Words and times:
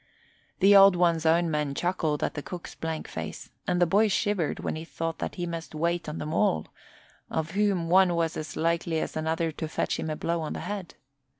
The 0.61 0.75
Old 0.75 0.95
One's 0.95 1.27
own 1.27 1.51
men 1.51 1.75
chuckled 1.75 2.23
at 2.23 2.33
the 2.33 2.41
cook's 2.41 2.73
blank 2.73 3.07
face 3.07 3.51
and 3.67 3.79
the 3.79 3.85
boy 3.85 4.07
shivered 4.07 4.59
when 4.59 4.75
he 4.75 4.83
thought 4.83 5.19
that 5.19 5.35
he 5.35 5.45
must 5.45 5.75
wait 5.75 6.09
on 6.09 6.17
them 6.17 6.33
all, 6.33 6.65
of 7.29 7.51
whom 7.51 7.87
one 7.87 8.15
was 8.15 8.35
as 8.35 8.55
likely 8.57 8.99
as 8.99 9.15
another 9.15 9.51
to 9.51 9.67
fetch 9.67 9.99
him 9.99 10.09
a 10.09 10.15
blow 10.15 10.41
on 10.41 10.53
the 10.53 10.61
head. 10.61 10.95